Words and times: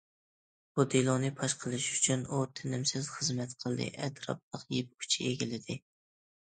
بۇ 0.77 0.85
دېلونى 0.93 1.29
پاش 1.41 1.55
قىلىش 1.65 1.85
ئۈچۈن 1.97 2.25
ئۇ 2.33 2.41
تىنىمسىز 2.61 3.11
خىزمەت 3.19 3.55
قىلدى، 3.63 3.89
ئەتراپلىق 4.03 4.69
يىپ 4.81 4.93
ئۇچى 5.09 5.25
ئىگىلىدى. 5.33 5.81